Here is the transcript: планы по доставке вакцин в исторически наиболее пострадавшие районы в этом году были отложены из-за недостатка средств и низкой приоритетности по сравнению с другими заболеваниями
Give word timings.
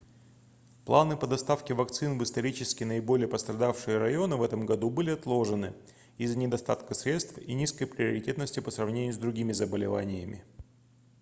планы 0.83 1.15
по 1.15 1.27
доставке 1.27 1.75
вакцин 1.75 2.17
в 2.17 2.23
исторически 2.23 2.83
наиболее 2.83 3.27
пострадавшие 3.27 3.99
районы 3.99 4.35
в 4.35 4.41
этом 4.41 4.65
году 4.65 4.89
были 4.89 5.11
отложены 5.11 5.73
из-за 6.17 6.39
недостатка 6.39 6.95
средств 6.95 7.37
и 7.37 7.53
низкой 7.53 7.85
приоритетности 7.85 8.61
по 8.61 8.71
сравнению 8.71 9.13
с 9.13 9.17
другими 9.17 9.51
заболеваниями 9.51 10.43